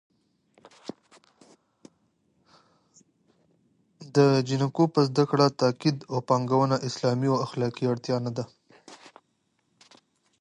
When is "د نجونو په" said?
4.15-5.01